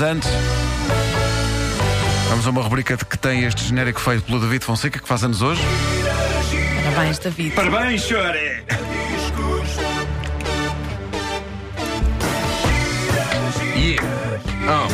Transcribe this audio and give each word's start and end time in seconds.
Antes, 0.00 0.28
vamos 2.28 2.44
a 2.48 2.50
uma 2.50 2.62
rubrica 2.62 2.96
de 2.96 3.04
que 3.04 3.16
tem 3.16 3.44
este 3.44 3.62
genérico 3.62 4.00
feito 4.00 4.24
pelo 4.24 4.40
David 4.40 4.64
Fonseca, 4.64 4.98
que 4.98 5.06
faz 5.06 5.22
anos 5.22 5.40
hoje. 5.40 5.62
Parabéns, 6.82 7.20
David. 7.20 7.54
Parabéns, 7.54 8.02
chore! 8.02 8.64
Yeah. 13.76 14.02
Oh. 14.66 14.88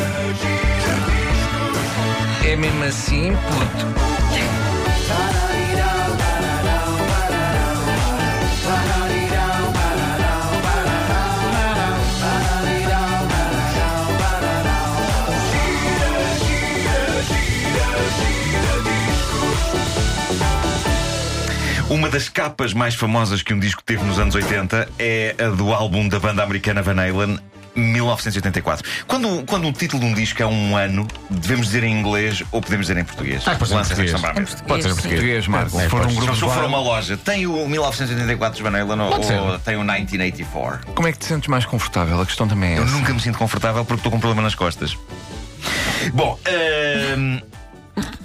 É 2.45 2.55
mesmo 2.55 2.83
assim, 2.83 3.35
puto. 3.35 3.87
Das 22.11 22.27
capas 22.29 22.73
mais 22.73 22.95
famosas 22.95 23.41
que 23.41 23.53
um 23.53 23.59
disco 23.59 23.81
teve 23.83 24.03
nos 24.03 24.19
anos 24.19 24.35
80 24.35 24.89
é 24.99 25.35
a 25.39 25.49
do 25.49 25.73
álbum 25.73 26.07
da 26.07 26.19
banda 26.19 26.43
americana 26.43 26.81
Van 26.81 26.99
Halen, 27.01 27.39
1984. 27.73 28.85
Quando, 29.07 29.43
quando 29.45 29.67
o 29.67 29.71
título 29.71 30.01
de 30.03 30.09
um 30.09 30.13
disco 30.13 30.43
é 30.43 30.45
um 30.45 30.75
ano, 30.75 31.07
devemos 31.29 31.67
dizer 31.67 31.83
em 31.83 31.97
inglês 31.97 32.43
ou 32.51 32.61
podemos 32.61 32.87
dizer 32.87 32.99
em 32.99 33.05
português? 33.05 33.43
Ah, 33.47 33.55
pode 33.55 33.67
ser 33.69 33.73
em 33.73 33.77
Lança 33.77 33.95
português. 33.95 34.13
Em 34.21 34.65
Pode 34.67 34.83
ser 34.83 34.89
em 34.89 34.93
português. 34.93 35.19
Português, 35.21 35.47
Marco. 35.47 35.79
É, 35.79 35.83
Se 35.83 35.89
for 35.89 36.05
um 36.05 36.15
grupo 36.15 36.33
Se 36.33 36.39
for 36.41 36.63
uma 36.65 36.79
loja, 36.81 37.15
tem 37.17 37.47
o 37.47 37.65
1984 37.67 38.57
de 38.57 38.63
Van 38.69 38.77
Halen 38.77 38.99
ou, 38.99 39.09
Pode 39.11 39.25
ser. 39.25 39.39
ou 39.39 39.57
tem 39.59 39.75
o 39.75 39.79
1984? 39.79 40.93
Como 40.93 41.07
é 41.07 41.11
que 41.13 41.19
te 41.19 41.25
sentes 41.25 41.47
mais 41.47 41.65
confortável? 41.65 42.19
A 42.19 42.25
questão 42.25 42.45
também 42.47 42.73
é 42.73 42.77
Eu 42.79 42.83
essa. 42.83 42.91
nunca 42.91 43.13
me 43.13 43.21
sinto 43.21 43.37
confortável 43.37 43.85
porque 43.85 43.99
estou 43.99 44.11
com 44.11 44.17
um 44.17 44.21
problema 44.21 44.41
nas 44.41 44.55
costas. 44.55 44.97
Bom, 46.13 46.37
ehm, 46.45 47.39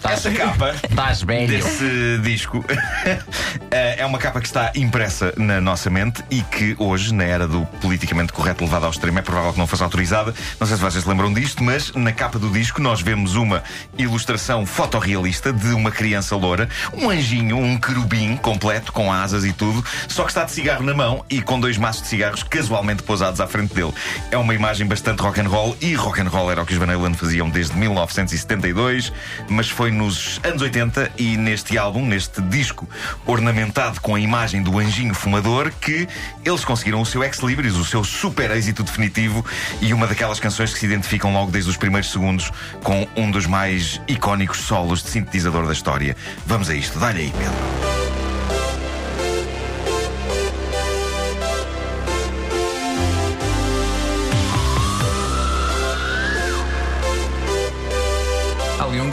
essa 0.04 0.30
capa 0.30 0.74
Estás 0.88 1.22
velho. 1.22 1.48
desse 1.48 2.18
disco 2.22 2.64
eh, 3.70 3.96
é 3.98 4.06
uma 4.06 4.18
capa 4.18 4.40
que 4.40 4.46
está 4.46 4.72
impressa 4.74 5.32
na 5.36 5.60
nossa 5.60 5.90
mente 5.90 6.24
e 6.30 6.42
que 6.42 6.74
hoje, 6.78 7.12
na 7.12 7.24
era 7.24 7.46
do 7.46 7.66
politicamente 7.80 8.32
correto 8.32 8.64
levado 8.64 8.84
ao 8.84 8.90
extremo, 8.90 9.18
é 9.18 9.22
provável 9.22 9.52
que 9.52 9.58
não 9.58 9.66
fosse 9.66 9.82
autorizada. 9.82 10.34
Não 10.58 10.66
sei 10.66 10.76
se 10.76 10.82
vocês 10.82 11.04
se 11.04 11.08
lembram 11.10 11.32
disto, 11.32 11.62
mas 11.62 11.92
na 11.92 12.12
capa 12.12 12.38
do 12.38 12.48
disco 12.50 12.80
nós 12.80 13.00
vemos 13.00 13.34
uma 13.34 13.62
ilustração 13.98 14.64
fotorrealista 14.64 15.52
de 15.52 15.68
uma 15.68 15.90
criança 15.90 16.36
loura, 16.36 16.68
um 16.94 17.10
anjinho, 17.10 17.58
um 17.58 17.78
querubim 17.78 18.36
completo, 18.36 18.92
com 18.92 19.12
asas 19.12 19.44
e 19.44 19.52
tudo, 19.52 19.84
só 20.08 20.22
que 20.22 20.30
está 20.30 20.44
de 20.44 20.52
cigarro 20.52 20.84
na 20.84 20.94
mão 20.94 21.24
e 21.28 21.42
com 21.42 21.58
dois 21.58 21.76
maços 21.76 22.02
de 22.02 22.08
cigarros 22.08 22.42
casualmente 22.42 23.02
pousados 23.02 23.40
à 23.40 23.46
frente 23.46 23.74
dele. 23.74 23.92
É 24.30 24.36
uma 24.36 24.54
imagem 24.54 24.86
bastante 24.86 25.20
rock 25.20 25.40
and 25.40 25.48
roll 25.48 25.76
e 25.80 25.94
rock 25.94 26.20
and 26.20 26.28
roll 26.28 26.50
era 26.50 26.62
o 26.62 26.66
que 26.66 26.72
os 26.72 26.78
Van 26.78 26.92
Halen 26.92 27.14
faziam 27.14 27.50
desde 27.50 27.76
1972, 27.76 29.12
mas 29.56 29.70
foi 29.70 29.90
nos 29.90 30.38
anos 30.44 30.60
80 30.60 31.12
e 31.16 31.36
neste 31.38 31.78
álbum, 31.78 32.04
neste 32.04 32.42
disco 32.42 32.86
ornamentado 33.24 34.00
com 34.02 34.14
a 34.14 34.20
imagem 34.20 34.62
do 34.62 34.78
anjinho 34.78 35.14
fumador, 35.14 35.72
que 35.80 36.06
eles 36.44 36.62
conseguiram 36.62 37.00
o 37.00 37.06
seu 37.06 37.24
ex 37.24 37.38
libris, 37.38 37.74
o 37.74 37.84
seu 37.84 38.04
super 38.04 38.50
êxito 38.50 38.82
definitivo 38.82 39.44
e 39.80 39.94
uma 39.94 40.06
daquelas 40.06 40.38
canções 40.38 40.74
que 40.74 40.78
se 40.78 40.84
identificam 40.84 41.32
logo 41.32 41.50
desde 41.50 41.70
os 41.70 41.76
primeiros 41.78 42.12
segundos 42.12 42.52
com 42.82 43.08
um 43.16 43.30
dos 43.30 43.46
mais 43.46 43.98
icónicos 44.06 44.58
solos 44.58 45.02
de 45.02 45.08
sintetizador 45.08 45.66
da 45.66 45.72
história. 45.72 46.14
Vamos 46.46 46.68
a 46.68 46.74
isto, 46.74 46.98
dá-lhe 46.98 47.22
aí, 47.22 47.32
Pedro. 47.32 47.95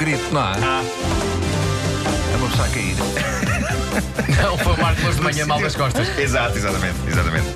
Grito, 0.04 0.34
não 0.34 0.42
há? 0.42 0.56
É 2.34 2.36
uma 2.36 2.50
pessoa 2.50 2.68
a 2.68 2.72
cair. 2.72 2.96
Não, 4.44 4.58
foi 4.58 4.73
o 4.73 4.82
Marco 4.82 5.14
de 5.14 5.22
manhã 5.22 5.46
mal 5.46 5.62
das 5.62 5.75
costas. 5.75 6.19
Exato, 6.19 6.58
exatamente, 6.58 6.97
exatamente. 7.08 7.47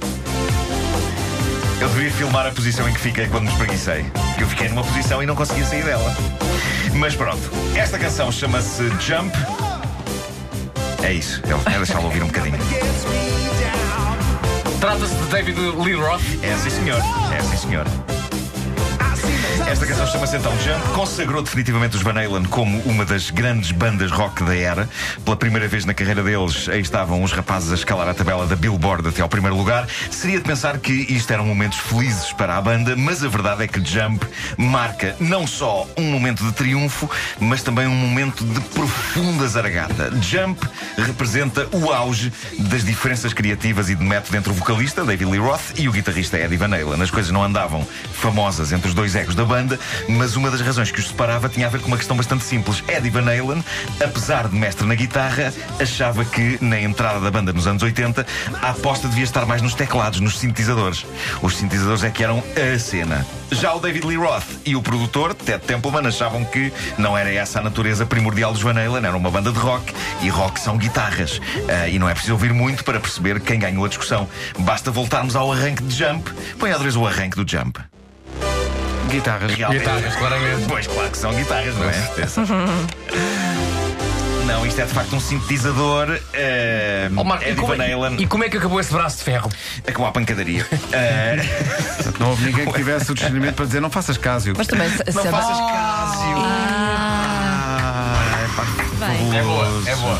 Eu 1.81 1.89
devia 1.89 2.09
filmar 2.11 2.47
a 2.47 2.51
posição 2.51 2.87
em 2.87 2.93
que 2.93 2.99
fiquei 2.99 3.27
quando 3.27 3.43
me 3.43 3.51
espreguicei. 3.51 4.05
Porque 4.29 4.43
eu 4.43 4.47
fiquei 4.47 4.69
numa 4.69 4.83
posição 4.83 5.21
e 5.21 5.25
não 5.25 5.35
conseguia 5.35 5.65
sair 5.65 5.83
dela. 5.83 6.15
Mas 6.93 7.15
pronto, 7.15 7.41
esta 7.75 7.99
canção 7.99 8.31
chama-se 8.31 8.83
Jump. 9.01 9.35
É 11.03 11.11
isso, 11.11 11.41
é 11.45 11.73
é 11.73 11.77
deixá-lo 11.77 12.05
ouvir 12.05 12.23
um 12.23 12.27
bocadinho. 12.27 12.57
Trata-se 14.79 15.15
de 15.15 15.25
David 15.25 15.59
Lee 15.59 15.95
Roth. 15.95 16.21
É 16.41 16.55
sim, 16.57 16.69
senhor. 16.69 17.01
É 17.37 17.41
sim, 17.41 17.57
senhor. 17.57 17.85
Esta 19.77 19.85
canção 19.85 20.07
chama-se 20.07 20.37
então 20.37 20.51
Jump, 20.61 20.89
consagrou 20.95 21.43
definitivamente 21.43 21.95
os 21.95 22.01
Van 22.01 22.19
Halen 22.19 22.45
como 22.45 22.79
uma 22.79 23.05
das 23.05 23.29
grandes 23.29 23.69
bandas 23.69 24.09
rock 24.09 24.43
da 24.43 24.55
era. 24.55 24.89
Pela 25.23 25.37
primeira 25.37 25.67
vez 25.67 25.85
na 25.85 25.93
carreira 25.93 26.23
deles, 26.23 26.67
aí 26.67 26.81
estavam 26.81 27.21
os 27.21 27.31
rapazes 27.31 27.71
a 27.71 27.75
escalar 27.75 28.09
a 28.09 28.13
tabela 28.15 28.47
da 28.47 28.55
Billboard 28.55 29.07
até 29.07 29.21
ao 29.21 29.29
primeiro 29.29 29.55
lugar. 29.55 29.87
Seria 30.09 30.39
de 30.39 30.43
pensar 30.43 30.79
que 30.79 30.91
isto 30.91 31.31
eram 31.31 31.45
momentos 31.45 31.77
felizes 31.77 32.33
para 32.33 32.57
a 32.57 32.61
banda, 32.61 32.95
mas 32.95 33.23
a 33.23 33.27
verdade 33.27 33.65
é 33.65 33.67
que 33.67 33.79
Jump 33.85 34.25
marca 34.57 35.15
não 35.19 35.45
só 35.45 35.87
um 35.95 36.09
momento 36.09 36.43
de 36.43 36.53
triunfo, 36.53 37.07
mas 37.39 37.61
também 37.61 37.85
um 37.85 37.95
momento 37.95 38.43
de 38.43 38.59
profunda 38.59 39.47
zaragata. 39.47 40.11
Jump 40.23 40.59
representa 40.97 41.67
o 41.71 41.93
auge 41.93 42.33
das 42.57 42.83
diferenças 42.83 43.31
criativas 43.31 43.91
e 43.91 43.95
de 43.95 44.03
método 44.03 44.37
entre 44.37 44.49
o 44.49 44.55
vocalista, 44.55 45.05
David 45.05 45.29
Lee 45.29 45.39
Roth, 45.39 45.77
e 45.77 45.87
o 45.87 45.91
guitarrista 45.91 46.35
Eddie 46.35 46.57
Van 46.57 46.73
Halen. 46.75 46.99
As 46.99 47.11
coisas 47.11 47.31
não 47.31 47.43
andavam 47.43 47.87
famosas 48.13 48.71
entre 48.71 48.87
os 48.87 48.95
dois 48.95 49.15
egos 49.15 49.35
da 49.35 49.45
banda, 49.45 49.66
mas 50.07 50.35
uma 50.35 50.51
das 50.51 50.61
razões 50.61 50.91
que 50.91 50.99
os 50.99 51.07
separava 51.07 51.49
tinha 51.49 51.67
a 51.67 51.69
ver 51.69 51.81
com 51.81 51.87
uma 51.87 51.97
questão 51.97 52.15
bastante 52.15 52.43
simples. 52.43 52.83
Eddie 52.87 53.09
Van 53.09 53.21
Halen, 53.21 53.63
apesar 54.03 54.47
de 54.47 54.55
mestre 54.55 54.85
na 54.85 54.95
guitarra, 54.95 55.53
achava 55.79 56.23
que, 56.23 56.57
na 56.61 56.79
entrada 56.79 57.19
da 57.19 57.31
banda 57.31 57.51
nos 57.51 57.67
anos 57.67 57.83
80, 57.83 58.25
a 58.61 58.69
aposta 58.69 59.07
devia 59.07 59.23
estar 59.23 59.45
mais 59.45 59.61
nos 59.61 59.73
teclados, 59.73 60.19
nos 60.19 60.37
sintetizadores. 60.37 61.05
Os 61.41 61.55
sintetizadores 61.57 62.03
é 62.03 62.09
que 62.09 62.23
eram 62.23 62.43
a 62.55 62.79
cena. 62.79 63.25
Já 63.51 63.73
o 63.73 63.79
David 63.79 64.05
Lee 64.05 64.17
Roth 64.17 64.45
e 64.65 64.75
o 64.75 64.81
produtor, 64.81 65.33
Ted 65.33 65.63
Templeman, 65.65 66.07
achavam 66.07 66.43
que 66.45 66.71
não 66.97 67.17
era 67.17 67.31
essa 67.31 67.59
a 67.59 67.63
natureza 67.63 68.05
primordial 68.05 68.51
dos 68.51 68.61
Van 68.61 68.71
Halen, 68.71 69.05
era 69.05 69.15
uma 69.15 69.31
banda 69.31 69.51
de 69.51 69.59
rock 69.59 69.93
e 70.21 70.29
rock 70.29 70.59
são 70.59 70.77
guitarras. 70.77 71.39
Ah, 71.69 71.87
e 71.87 71.97
não 71.97 72.09
é 72.09 72.13
preciso 72.13 72.33
ouvir 72.33 72.53
muito 72.53 72.83
para 72.83 72.99
perceber 72.99 73.39
quem 73.39 73.59
ganhou 73.59 73.85
a 73.85 73.87
discussão. 73.87 74.27
Basta 74.59 74.91
voltarmos 74.91 75.35
ao 75.35 75.51
arranque 75.51 75.83
de 75.83 75.95
Jump. 75.95 76.29
Põe 76.59 76.69
outra 76.69 76.83
vez 76.83 76.95
o 76.95 77.05
arranque 77.05 77.41
do 77.41 77.49
Jump. 77.49 77.79
Guitarras. 79.07 79.53
Realmente. 79.53 79.79
Guitarras, 79.79 80.15
claramente. 80.15 80.65
Pois 80.67 80.87
claro 80.87 81.09
que 81.09 81.17
são 81.17 81.33
guitarras, 81.33 81.75
não 81.75 81.89
é? 81.89 81.97
Atenção. 81.97 82.45
Não, 84.45 84.65
isto 84.65 84.79
é 84.81 84.85
de 84.85 84.93
facto 84.93 85.15
um 85.15 85.19
sintetizador. 85.19 86.19
eh, 86.33 87.09
Ó, 87.15 87.23
Marco, 87.23 87.43
e, 87.43 87.47
Eddie 87.49 87.61
como 87.61 87.75
Van 87.75 87.83
é, 87.83 88.13
e 88.17 88.27
como 88.27 88.43
é 88.45 88.49
que 88.49 88.57
acabou 88.57 88.79
esse 88.79 88.93
braço 88.93 89.17
de 89.17 89.23
ferro? 89.25 89.49
Acabou 89.85 90.07
a 90.07 90.11
pancadaria. 90.11 90.65
Eh, 90.93 91.35
Não 92.19 92.29
houve 92.29 92.45
ninguém 92.45 92.65
que 92.65 92.73
tivesse 92.73 93.11
o 93.11 93.13
discernimento 93.15 93.55
para 93.55 93.65
dizer 93.65 93.81
não 93.81 93.89
faças 93.89 94.17
caso. 94.17 94.53
Mas 94.57 94.67
também 94.67 94.89
se, 94.89 95.03
não 95.13 95.21
se- 95.23 95.29
faças 95.29 95.57
caso. 95.57 96.23
Ah, 96.99 98.39
é 98.43 98.47
pá, 98.55 98.63
Bem. 99.07 99.37
É 99.37 99.41
boa, 99.43 99.83
é 99.85 99.95
boa. 99.95 100.19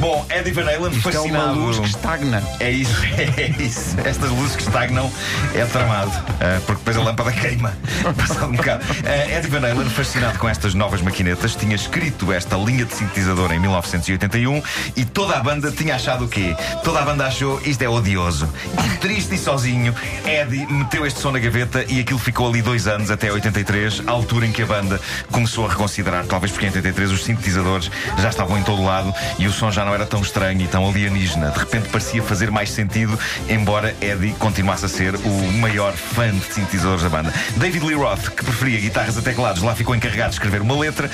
Bom, 0.00 0.24
Eddie 0.30 0.52
Van 0.52 0.62
Halen 0.62 0.90
Isto 0.92 1.08
é 1.10 1.20
uma 1.20 1.38
fascinado. 1.38 1.58
luz 1.60 1.78
que 1.78 1.86
estagna. 1.86 2.42
É 2.60 2.70
isso, 2.70 2.96
é 3.16 3.62
isso. 3.62 3.96
Estas 4.04 4.30
luzes 4.30 4.56
que 4.56 4.62
estagnam 4.62 5.10
é 5.54 5.64
tramado. 5.66 6.10
Ah, 6.40 6.60
porque 6.66 6.78
depois 6.78 6.96
a 6.96 7.02
lâmpada 7.02 7.32
queima. 7.32 7.72
Passado 8.16 8.46
um 8.46 8.56
bocado. 8.56 8.84
Ah, 9.04 9.32
Eddie 9.38 9.50
Van 9.50 9.66
Halen, 9.66 9.88
fascinado 9.90 10.38
com 10.38 10.48
estas 10.48 10.74
novas 10.74 11.00
maquinetas, 11.02 11.54
tinha 11.54 11.74
escrito 11.74 12.32
esta 12.32 12.56
linha 12.56 12.84
de 12.84 12.94
sintetizador 12.94 13.52
em 13.52 13.58
1981 13.58 14.62
e 14.96 15.04
toda 15.04 15.36
a 15.36 15.40
banda 15.40 15.70
tinha 15.70 15.94
achado 15.94 16.24
o 16.24 16.28
quê? 16.28 16.54
Toda 16.82 17.00
a 17.00 17.02
banda 17.02 17.26
achou 17.26 17.60
isto 17.64 17.82
é 17.82 17.88
odioso. 17.88 18.48
E 18.84 18.96
triste 18.98 19.34
e 19.34 19.38
sozinho, 19.38 19.94
Eddie 20.24 20.66
meteu 20.66 21.06
este 21.06 21.20
som 21.20 21.30
na 21.32 21.38
gaveta 21.38 21.84
e 21.88 22.00
aquilo 22.00 22.18
ficou 22.18 22.48
ali 22.48 22.62
dois 22.62 22.86
anos, 22.86 23.10
até 23.10 23.32
83, 23.32 24.02
a 24.06 24.10
altura 24.10 24.46
em 24.46 24.52
que 24.52 24.62
a 24.62 24.66
banda 24.66 25.00
começou 25.30 25.66
a 25.66 25.68
reconsiderar, 25.70 26.24
talvez 26.26 26.52
porque 26.52 26.66
em 26.66 26.68
83 26.68 27.10
os 27.12 27.24
sintetizadores 27.24 27.90
já 28.18 28.28
estavam 28.28 28.58
em 28.58 28.62
todo 28.62 28.82
lado 28.84 29.12
e 29.38 29.46
o 29.46 29.52
som 29.62 29.70
já 29.70 29.84
não 29.84 29.94
era 29.94 30.04
tão 30.04 30.20
estranho 30.20 30.60
e 30.60 30.66
tão 30.66 30.84
alienígena. 30.88 31.52
De 31.52 31.60
repente 31.60 31.88
parecia 31.88 32.20
fazer 32.20 32.50
mais 32.50 32.68
sentido, 32.68 33.16
embora 33.48 33.94
Eddie 34.00 34.32
continuasse 34.32 34.84
a 34.84 34.88
ser 34.88 35.14
o 35.14 35.52
maior 35.60 35.92
fã 35.92 36.32
de 36.32 36.44
sintetizadores 36.52 37.04
da 37.04 37.08
banda. 37.08 37.32
David 37.58 37.86
Lee 37.86 37.94
Roth, 37.94 38.30
que 38.30 38.44
preferia 38.44 38.80
guitarras 38.80 39.16
a 39.16 39.22
teclados, 39.22 39.62
lá 39.62 39.72
ficou 39.72 39.94
encarregado 39.94 40.30
de 40.30 40.34
escrever 40.34 40.60
uma 40.62 40.76
letra 40.76 41.08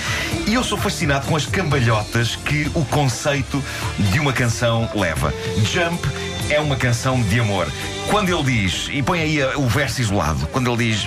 e 0.46 0.54
eu 0.54 0.64
sou 0.64 0.78
fascinado 0.78 1.26
com 1.26 1.36
as 1.36 1.44
cambalhotas 1.44 2.36
que 2.36 2.70
o 2.74 2.82
conceito 2.86 3.62
de 3.98 4.18
uma 4.18 4.32
canção 4.32 4.88
leva. 4.94 5.30
Jump 5.70 6.08
é 6.48 6.58
uma 6.58 6.76
canção 6.76 7.20
de 7.20 7.40
amor. 7.40 7.70
Quando 8.08 8.34
ele 8.34 8.44
diz, 8.44 8.88
e 8.90 9.02
põe 9.02 9.20
aí 9.20 9.44
o 9.56 9.68
verso 9.68 10.00
isolado, 10.00 10.46
quando 10.46 10.72
ele 10.72 10.90
diz. 10.90 11.06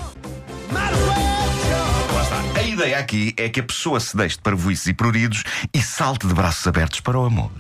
Ideia 2.81 2.97
aqui 2.97 3.31
é 3.37 3.47
que 3.47 3.59
a 3.59 3.63
pessoa 3.63 3.99
se 3.99 4.17
deixe 4.17 4.37
de 4.37 4.41
parvoices 4.41 4.87
e 4.87 4.93
pruridos 4.95 5.43
e 5.71 5.79
salte 5.83 6.25
de 6.25 6.33
braços 6.33 6.65
abertos 6.65 6.99
para 6.99 7.19
o 7.19 7.25
amor. 7.25 7.51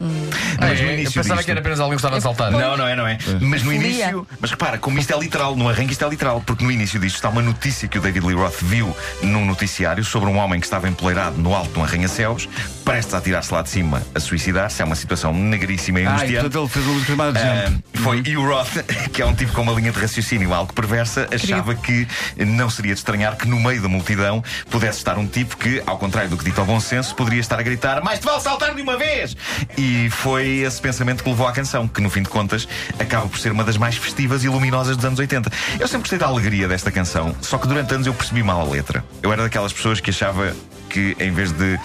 Mas 0.00 0.80
no 0.80 0.86
É, 0.86 0.90
eu 0.90 0.92
início 0.94 1.12
pensava 1.14 1.36
disto- 1.36 1.44
que 1.44 1.50
era 1.50 1.60
apenas 1.60 1.80
alguém 1.80 1.96
que 1.96 2.00
estava 2.00 2.16
a 2.16 2.20
saltar. 2.20 2.50
Não, 2.50 2.76
não 2.76 2.86
é, 2.86 2.96
não 2.96 3.06
é. 3.06 3.18
Mas 3.40 3.62
no 3.62 3.70
Folia. 3.72 3.86
início. 3.88 4.26
Mas 4.40 4.50
repara, 4.50 4.78
como 4.78 4.98
isto 4.98 5.12
é 5.14 5.18
literal, 5.18 5.56
no 5.56 5.68
arranque 5.68 5.92
isto 5.92 6.04
é 6.04 6.08
literal, 6.08 6.42
porque 6.44 6.64
no 6.64 6.70
início 6.70 6.98
disto 7.00 7.16
está 7.16 7.28
uma 7.28 7.42
notícia 7.42 7.88
que 7.88 7.98
o 7.98 8.00
David 8.00 8.26
Lee 8.26 8.34
Roth 8.36 8.60
viu 8.62 8.94
num 9.22 9.44
noticiário 9.44 10.04
sobre 10.04 10.28
um 10.28 10.36
homem 10.38 10.60
que 10.60 10.66
estava 10.66 10.88
empoleirado 10.88 11.36
no 11.38 11.54
alto 11.54 11.72
de 11.72 11.78
um 11.78 11.84
arranha-céus, 11.84 12.48
prestes 12.84 13.14
a 13.14 13.20
tirar-se 13.20 13.52
lá 13.52 13.62
de 13.62 13.70
cima 13.70 14.02
a 14.14 14.20
suicidar-se. 14.20 14.82
É 14.82 14.84
uma 14.84 14.94
situação 14.96 15.32
negríssima 15.32 16.00
e 16.00 16.06
Ah, 16.06 16.10
e 16.10 16.12
angustiante. 16.12 16.34
portanto 16.40 16.58
ele 16.60 16.68
fez 16.68 16.84
uma 16.86 16.94
música 16.94 17.12
chamada 17.12 17.40
Ah, 17.40 17.66
Jump. 17.66 17.82
foi 17.94 18.22
e 18.26 18.36
o 18.36 18.46
Roth, 18.46 18.82
que 19.12 19.22
é 19.22 19.26
um 19.26 19.34
tipo 19.34 19.52
com 19.52 19.62
uma 19.62 19.72
linha 19.72 19.92
de 19.92 19.98
raciocínio 19.98 20.52
algo 20.52 20.72
perversa, 20.72 21.26
achava 21.32 21.74
que 21.74 22.06
não 22.38 22.68
seria 22.70 22.92
de 22.94 23.00
estranhar 23.00 23.36
que 23.36 23.46
no 23.48 23.58
meio 23.58 23.80
da 23.80 23.88
multidão 23.88 24.42
pudesse 24.70 24.98
estar 24.98 25.16
um 25.18 25.26
tipo 25.26 25.56
que, 25.56 25.82
ao 25.86 25.98
contrário 25.98 26.30
do 26.30 26.36
que 26.36 26.44
dito 26.44 26.60
ao 26.60 26.66
bom 26.66 26.78
senso, 26.80 27.14
poderia 27.14 27.40
estar 27.40 27.58
a 27.58 27.62
gritar: 27.62 28.02
Mais 28.04 28.18
te 28.18 28.24
vale 28.26 28.40
saltar 28.40 28.74
de 28.74 28.82
uma 28.82 28.96
vez! 28.96 29.36
E 29.76 29.85
foi 30.10 30.58
esse 30.58 30.80
pensamento 30.80 31.22
que 31.22 31.28
levou 31.28 31.46
à 31.46 31.52
canção, 31.52 31.86
que 31.86 32.00
no 32.00 32.10
fim 32.10 32.22
de 32.22 32.28
contas 32.28 32.66
acaba 32.98 33.28
por 33.28 33.38
ser 33.38 33.52
uma 33.52 33.64
das 33.64 33.76
mais 33.76 33.96
festivas 33.96 34.44
e 34.44 34.48
luminosas 34.48 34.96
dos 34.96 35.04
anos 35.04 35.18
80. 35.18 35.50
Eu 35.78 35.86
sempre 35.86 36.00
gostei 36.00 36.18
da 36.18 36.26
alegria 36.26 36.68
desta 36.68 36.90
canção, 36.90 37.34
só 37.40 37.58
que 37.58 37.66
durante 37.66 37.94
anos 37.94 38.06
eu 38.06 38.14
percebi 38.14 38.42
mal 38.42 38.60
a 38.60 38.64
letra. 38.64 39.04
Eu 39.22 39.32
era 39.32 39.42
daquelas 39.42 39.72
pessoas 39.72 40.00
que 40.00 40.10
achava 40.10 40.54
que 40.88 41.16
em 41.18 41.30
vez 41.30 41.52
de 41.52 41.78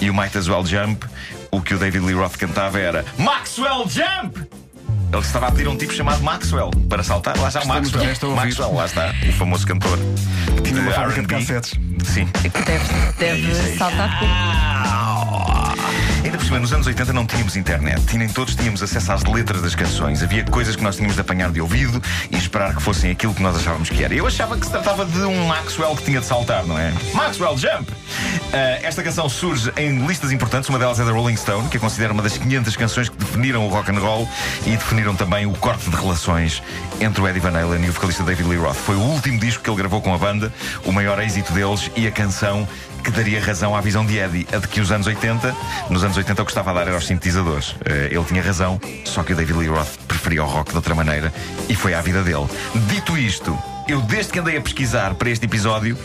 You 0.00 0.14
Might 0.14 0.36
As 0.36 0.48
Well 0.48 0.64
Jump, 0.64 1.06
o 1.50 1.60
que 1.60 1.74
o 1.74 1.78
David 1.78 2.04
Lee 2.04 2.14
Roth 2.14 2.36
cantava 2.36 2.78
era 2.78 3.04
Maxwell 3.18 3.88
Jump! 3.88 4.46
Ele 5.10 5.22
estava 5.22 5.46
a 5.46 5.50
pedir 5.50 5.68
um 5.68 5.76
tipo 5.76 5.92
chamado 5.94 6.22
Maxwell 6.22 6.70
para 6.88 7.02
saltar. 7.02 7.38
Lá 7.38 7.48
está 7.48 7.62
o 7.62 7.66
Maxwell. 7.66 8.34
Maxwell, 8.34 8.74
lá 8.74 8.84
está, 8.84 9.14
o 9.26 9.32
famoso 9.32 9.66
cantor. 9.66 9.98
Tinha 10.62 10.82
uma 10.82 10.92
fábrica 10.92 11.22
de 11.22 11.28
cassetes. 11.28 11.72
Sim. 12.04 12.28
Deve, 12.66 13.12
deve 13.18 13.78
saltar 13.78 14.18
pouco. 14.18 14.67
Ainda 16.28 16.36
por 16.36 16.44
cima, 16.44 16.58
nos 16.58 16.74
anos 16.74 16.86
80 16.86 17.10
não 17.14 17.24
tínhamos 17.24 17.56
internet 17.56 18.02
e 18.12 18.18
nem 18.18 18.28
todos 18.28 18.54
tínhamos 18.54 18.82
acesso 18.82 19.10
às 19.12 19.24
letras 19.24 19.62
das 19.62 19.74
canções. 19.74 20.22
Havia 20.22 20.44
coisas 20.44 20.76
que 20.76 20.82
nós 20.82 20.94
tínhamos 20.96 21.14
de 21.14 21.22
apanhar 21.22 21.50
de 21.50 21.58
ouvido 21.58 22.02
e 22.30 22.36
esperar 22.36 22.76
que 22.76 22.82
fossem 22.82 23.10
aquilo 23.10 23.32
que 23.32 23.40
nós 23.42 23.56
achávamos 23.56 23.88
que 23.88 24.04
era. 24.04 24.12
Eu 24.12 24.26
achava 24.26 24.54
que 24.58 24.66
se 24.66 24.70
tratava 24.70 25.06
de 25.06 25.20
um 25.20 25.46
Maxwell 25.46 25.96
que 25.96 26.02
tinha 26.02 26.20
de 26.20 26.26
saltar, 26.26 26.66
não 26.66 26.78
é? 26.78 26.92
Maxwell 27.14 27.56
Jump! 27.56 27.90
Ah, 28.52 28.78
esta 28.82 29.02
canção 29.02 29.28
surge 29.28 29.70
em 29.76 30.06
listas 30.06 30.32
importantes, 30.32 30.70
uma 30.70 30.78
delas 30.78 30.98
é 30.98 31.04
da 31.04 31.12
Rolling 31.12 31.36
Stone, 31.36 31.68
que 31.68 31.76
a 31.76 31.80
considera 31.80 32.12
uma 32.12 32.22
das 32.22 32.38
500 32.38 32.76
canções 32.76 33.08
que 33.08 33.16
definiram 33.16 33.66
o 33.66 33.68
rock 33.68 33.90
and 33.90 34.00
roll 34.00 34.28
e 34.66 34.70
definiram 34.70 35.14
também 35.14 35.44
o 35.44 35.52
corte 35.52 35.90
de 35.90 35.96
relações 35.96 36.62
entre 37.00 37.20
o 37.20 37.28
Eddie 37.28 37.40
Van 37.40 37.50
Halen 37.50 37.84
e 37.84 37.90
o 37.90 37.92
vocalista 37.92 38.22
David 38.22 38.48
Lee 38.48 38.58
Roth. 38.58 38.76
Foi 38.76 38.96
o 38.96 39.00
último 39.00 39.38
disco 39.38 39.62
que 39.62 39.68
ele 39.68 39.76
gravou 39.76 40.00
com 40.00 40.14
a 40.14 40.18
banda, 40.18 40.52
o 40.84 40.92
maior 40.92 41.20
êxito 41.20 41.52
deles 41.52 41.90
e 41.94 42.06
a 42.06 42.10
canção 42.10 42.66
que 43.04 43.10
daria 43.10 43.40
razão 43.40 43.76
à 43.76 43.80
visão 43.80 44.04
de 44.04 44.18
Eddie, 44.18 44.46
a 44.52 44.56
de 44.56 44.66
que 44.66 44.80
os 44.80 44.90
anos 44.90 45.06
80, 45.06 45.54
nos 45.90 46.02
anos 46.02 46.16
80 46.16 46.42
o 46.42 46.44
que 46.44 46.50
estava 46.50 46.70
a 46.70 46.74
dar 46.74 46.88
era 46.88 46.96
os 46.96 47.06
sintetizadores. 47.06 47.76
Eh, 47.84 48.08
ele 48.10 48.24
tinha 48.24 48.42
razão, 48.42 48.80
só 49.04 49.22
que 49.22 49.32
o 49.32 49.36
David 49.36 49.58
Lee 49.58 49.68
Roth 49.68 49.96
preferia 50.08 50.42
o 50.42 50.46
rock 50.46 50.70
de 50.70 50.76
outra 50.76 50.94
maneira 50.94 51.32
e 51.68 51.74
foi 51.74 51.94
à 51.94 52.00
vida 52.00 52.22
dele. 52.22 52.46
Dito 52.88 53.16
isto, 53.16 53.56
eu 53.88 54.00
desde 54.02 54.32
que 54.32 54.38
andei 54.38 54.56
a 54.56 54.60
pesquisar 54.60 55.14
para 55.14 55.30
este 55.30 55.46
episódio, 55.46 55.96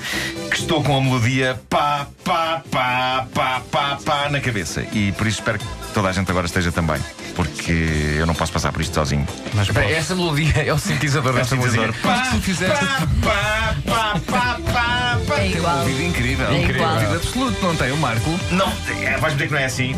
que 0.49 0.55
estou 0.57 0.83
com 0.83 0.97
a 0.97 1.01
melodia 1.01 1.59
pá, 1.69 2.07
pá, 2.23 2.61
pá, 2.71 3.27
pá, 3.33 3.61
pá, 3.69 3.97
pá 4.03 4.29
na 4.29 4.39
cabeça. 4.39 4.85
E 4.93 5.11
por 5.11 5.27
isso 5.27 5.39
espero 5.39 5.59
que 5.59 5.65
toda 5.93 6.07
a 6.09 6.11
gente 6.11 6.29
agora 6.31 6.45
esteja 6.45 6.71
também. 6.71 6.99
Porque 7.35 8.15
eu 8.17 8.25
não 8.25 8.35
posso 8.35 8.53
passar 8.53 8.71
por 8.71 8.81
isto 8.81 8.93
sozinho. 8.93 9.27
Mas 9.53 9.67
Espera, 9.67 9.89
essa 9.89 10.15
melodia 10.15 10.53
é 10.65 10.71
o 10.73 10.77
sintetizador 10.77 11.33
desta 11.33 11.55
música. 11.55 11.91
Pá, 12.01 12.25
se 12.25 12.31
tu 12.31 12.41
fizeste- 12.41 12.85
pá, 13.23 13.75
pá, 13.85 14.19
pá, 14.25 14.59
pá, 14.71 15.19
pá. 15.27 15.39
É 15.39 15.47
igual. 15.47 15.75
Uma 15.77 15.85
vida 15.85 16.03
incrível. 16.03 16.47
É 16.47 16.57
incrível. 16.61 16.81
igual. 16.83 16.99
Vida 16.99 17.15
absoluto, 17.15 17.65
não 17.65 17.75
tem 17.75 17.91
o 17.91 17.97
Marco. 17.97 18.29
Não, 18.51 18.71
é, 19.01 19.17
vais 19.17 19.33
dizer 19.33 19.47
que 19.47 19.53
não 19.53 19.59
é 19.59 19.65
assim. 19.65 19.95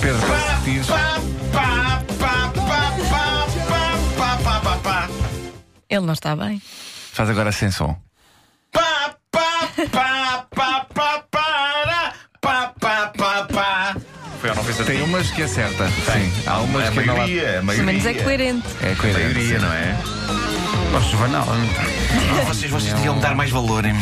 Pedro, 0.00 0.20
pá, 0.26 0.60
pá, 0.88 1.20
Ele 5.94 6.06
não 6.06 6.12
está 6.14 6.34
bem. 6.34 6.60
Faz 7.12 7.30
agora 7.30 7.52
sem 7.52 7.70
som. 7.70 7.96
Pá, 8.72 9.14
pá, 9.30 9.68
pá, 9.92 10.46
pá, 10.54 10.86
pá, 10.92 11.24
para, 11.30 12.14
pá, 12.40 12.72
pá, 12.80 13.12
pá, 13.16 13.44
pá. 13.44 13.96
Foi 14.40 14.54
não 14.54 14.64
fez 14.64 14.76
Tem 14.86 15.02
umas 15.02 15.30
que 15.30 15.42
acerta. 15.44 15.88
Sim, 15.88 16.32
há 16.46 16.58
umas 16.58 16.88
a 16.88 16.90
que 16.90 17.00
não 17.00 17.14
lá- 17.14 17.20
maioria, 17.20 17.48
a 17.48 17.52
Pelo 17.52 17.64
maioria. 17.66 17.84
menos 17.86 18.06
é 18.06 18.14
coerente. 18.14 18.66
É 18.82 18.92
A 18.92 18.96
coerente. 18.96 19.22
maioria, 19.34 19.58
sim. 19.60 19.64
não 19.64 19.72
é? 19.72 19.96
Gosto 20.90 21.10
de 21.10 21.16
Vanal. 21.16 21.46
Vocês, 22.46 22.70
vocês 22.70 22.92
deviam 22.94 23.18
dar 23.20 23.34
mais 23.34 23.50
valor, 23.50 23.84
hein? 23.84 23.94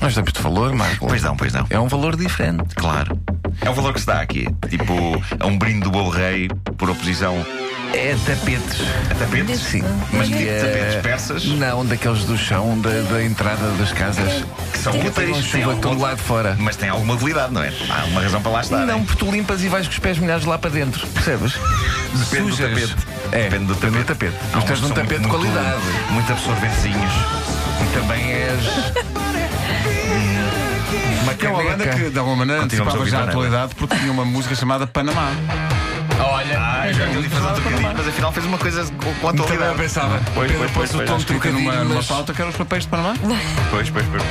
Nós 0.00 0.14
damos 0.14 0.32
de 0.32 0.40
valor, 0.40 0.72
Marco. 0.74 1.06
Pois 1.08 1.22
não, 1.22 1.36
pois 1.36 1.52
não. 1.52 1.66
É 1.70 1.78
um 1.78 1.88
valor 1.88 2.14
diferente. 2.16 2.74
Claro. 2.76 3.20
É 3.60 3.68
o 3.68 3.74
valor 3.74 3.92
que 3.92 4.00
se 4.00 4.06
dá 4.06 4.20
aqui. 4.20 4.46
Tipo, 4.70 4.94
a 5.40 5.46
um 5.46 5.58
brinde 5.58 5.80
do 5.80 5.90
bolo 5.90 6.10
rei 6.10 6.48
por 6.76 6.88
oposição 6.88 7.44
É 7.94 8.14
tapetes. 8.26 8.80
a 9.10 9.14
tapetes. 9.14 9.60
Sim. 9.60 9.82
Mas 10.12 10.28
que 10.28 10.34
tipo 10.34 10.44
de 10.44 10.48
é- 10.48 10.60
tapetes 10.60 11.02
persas? 11.02 11.44
Não, 11.46 11.84
daqueles 11.86 12.24
do 12.24 12.36
chão, 12.36 12.78
da, 12.80 12.90
da 13.12 13.22
entrada 13.24 13.66
das 13.78 13.92
casas. 13.92 14.44
Que 14.72 14.78
são 14.78 14.92
que 14.92 15.08
úteis, 15.08 15.36
chuva 15.38 15.64
alguma- 15.72 15.80
todo 15.80 16.00
lá 16.00 16.14
de 16.14 16.20
fora. 16.20 16.56
Mas 16.58 16.76
tem 16.76 16.88
alguma 16.88 17.14
utilidade, 17.14 17.52
não 17.52 17.62
é? 17.62 17.72
Há 17.90 18.04
uma 18.06 18.20
razão 18.20 18.42
para 18.42 18.52
lá 18.52 18.60
estar. 18.60 18.86
Não, 18.86 18.98
hein? 18.98 19.04
porque 19.04 19.24
tu 19.24 19.30
limpas 19.30 19.62
e 19.62 19.68
vais 19.68 19.86
com 19.86 19.92
os 19.92 19.98
pés 19.98 20.18
molhados 20.18 20.44
lá 20.46 20.58
para 20.58 20.70
dentro, 20.70 21.06
percebes? 21.08 21.54
Depende 22.14 22.50
do 22.50 22.56
Sujas. 22.56 22.90
tapete. 22.90 23.06
É, 23.32 23.42
Depende 23.44 23.64
do 23.66 23.74
tapete. 23.74 24.04
tapete. 24.04 24.34
Há 24.52 24.56
Mas 24.56 24.64
uns 24.64 24.68
tens 24.68 24.82
um 24.82 24.88
tapete 24.94 25.20
de 25.22 25.28
muito- 25.28 25.30
qualidade. 25.30 25.82
Muito 26.10 26.32
absorventezinhos. 26.32 27.12
E 27.82 27.98
também 27.98 28.32
és. 28.32 28.64
Uma 31.22 31.34
Que 31.34 31.46
é 31.46 31.50
uma 31.50 31.62
banda 31.62 31.84
caneca. 31.84 32.04
que, 32.04 32.10
de 32.10 32.18
alguma 32.18 32.36
maneira, 32.36 32.62
Continuamos 32.62 32.94
antecipava 32.94 33.22
já 33.22 33.26
a 33.26 33.30
atualidade 33.30 33.74
porque 33.74 33.96
tinha 33.96 34.10
uma 34.12 34.24
música 34.24 34.54
chamada 34.54 34.86
Panamá. 34.86 35.30
Olha, 36.20 36.57
Já 36.92 37.06
queria 37.06 37.30
fazer 37.30 37.46
um 37.46 37.54
trocadilho, 37.54 37.94
mas 37.96 38.08
afinal 38.08 38.32
fez 38.32 38.46
uma 38.46 38.58
coisa 38.58 38.84
com, 38.84 38.92
Também 38.96 39.22
eu 39.22 39.28
atualidade. 39.28 39.78
pensava. 39.78 40.20
Pois, 40.34 40.52
pois, 40.52 40.70
pois, 40.72 40.90
o 40.90 40.96
pois, 40.96 41.10
tom 41.10 41.18
de 41.18 41.26
trocadilho, 41.26 41.84
numa 41.84 42.02
pauta 42.02 42.32
que 42.34 42.40
eram 42.40 42.50
os 42.50 42.56
papéis 42.56 42.82
de 42.84 42.88
Panamá. 42.88 43.14
Pois, 43.70 43.90
pois, 43.90 44.06
pois. 44.06 44.22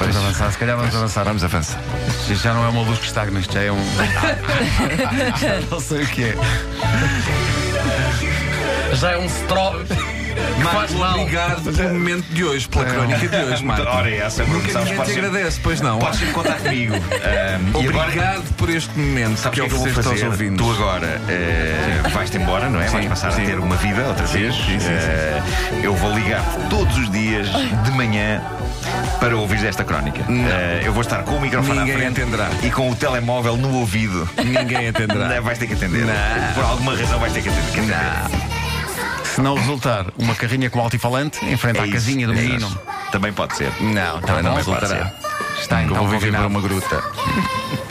Vamos 0.00 0.16
avançar, 0.16 0.50
se 0.52 0.58
calhar 0.58 0.76
vamos 0.76 0.94
avançar. 0.94 1.24
Vamos 1.24 1.44
avançar. 1.44 1.80
Isto 2.28 2.34
já 2.42 2.54
não 2.54 2.64
é 2.64 2.68
uma 2.68 2.82
luz 2.82 2.98
que 2.98 3.06
estagna, 3.06 3.40
isto 3.40 3.52
já 3.52 3.62
é 3.62 3.72
um. 3.72 3.78
não 5.70 5.80
sei 5.80 6.02
o 6.02 6.06
que 6.06 6.24
é. 6.24 6.34
Já 8.94 9.12
é 9.12 9.18
um 9.18 9.26
strobe 9.26 9.84
mal. 10.98 11.20
Obrigado 11.20 11.72
pelo 11.72 11.94
momento 11.94 12.26
de 12.32 12.44
hoje, 12.44 12.68
pela 12.68 12.84
crónica 12.84 13.28
de 13.28 13.36
hoje, 13.36 13.64
Marco. 13.64 13.88
Ora, 13.88 14.10
é 14.10 14.16
essa, 14.18 14.44
Bruno, 14.44 14.58
Nunca 14.60 14.72
sabes, 14.72 14.90
ninguém 14.90 15.04
te 15.06 15.12
agradece, 15.12 15.60
pois 15.62 15.80
não. 15.80 15.98
Podes 15.98 16.18
sempre 16.18 16.34
contar 16.34 16.58
comigo. 16.58 16.94
Ahm, 16.94 17.82
e 17.82 17.88
agora, 17.88 18.06
Obrigado 18.08 18.54
por 18.56 18.70
este 18.70 18.98
momento 18.98 19.36
sabes 19.38 19.58
que 19.60 19.66
o 19.66 19.68
que 19.68 19.74
é 19.74 19.78
que 19.78 19.88
eu 19.88 19.92
vou 19.92 20.02
aos 20.12 20.20
fazer? 20.20 20.26
ouvintes. 20.26 20.66
Tu 20.66 20.72
agora 20.72 21.20
eh, 21.28 22.02
vais-te 22.12 22.36
embora, 22.36 22.68
não 22.68 22.80
é? 22.80 22.88
vais 22.88 23.06
passar 23.06 23.32
sim. 23.32 23.42
a 23.42 23.46
ter 23.46 23.58
uma 23.58 23.76
vida 23.76 24.06
outra 24.06 24.26
vez. 24.26 24.54
sim, 24.54 24.62
sim, 24.62 24.80
sim. 24.80 24.88
Eh, 24.90 25.42
eu 25.82 25.94
vou 25.94 26.12
ligar 26.14 26.42
todos 26.68 26.96
os 26.98 27.10
dias 27.10 27.48
de 27.84 27.90
manhã 27.92 28.42
para 29.20 29.36
ouvir 29.36 29.64
esta 29.64 29.84
crónica. 29.84 30.24
Eh, 30.28 30.82
eu 30.84 30.92
vou 30.92 31.02
estar 31.02 31.22
com 31.22 31.36
o 31.36 31.40
microfone 31.40 31.80
Ninguém 31.80 31.94
à 31.94 31.98
frente 31.98 32.20
entenderá. 32.20 32.48
e 32.62 32.70
com 32.70 32.90
o 32.90 32.94
telemóvel 32.96 33.56
no 33.56 33.78
ouvido. 33.78 34.28
Ninguém 34.36 34.88
entenderá. 34.88 35.28
Não, 35.34 35.42
vais 35.42 35.58
ter 35.58 35.66
que 35.66 35.74
atender. 35.74 36.04
Não. 36.04 36.54
Por 36.54 36.64
alguma 36.64 36.96
razão 36.96 37.18
vais 37.18 37.32
ter 37.32 37.42
que 37.42 37.48
atender. 37.48 37.72
que 37.72 37.80
atender. 37.80 38.57
Se 39.38 39.42
não 39.42 39.54
resultar 39.54 40.06
uma 40.18 40.34
carrinha 40.34 40.68
com 40.68 40.80
altifalante 40.80 41.44
em 41.46 41.56
frente 41.56 41.78
É 41.78 41.82
à 41.82 41.84
isso, 41.86 41.94
casinha 41.94 42.26
do 42.26 42.32
é 42.32 42.36
menino. 42.36 42.66
isso. 42.66 42.80
Também 43.12 43.32
pode 43.32 43.56
ser. 43.56 43.70
Não, 43.80 44.20
também 44.20 44.42
não 44.42 44.50
Também 44.56 44.64
pode 44.64 44.80
resultará. 44.80 45.12
ser. 45.54 45.60
Está 45.60 45.80
Eu 45.80 45.90
então 45.90 46.08
vou 46.08 46.18
viver 46.18 46.32
para 46.36 46.46
uma 46.48 46.60
gruta. 46.60 47.00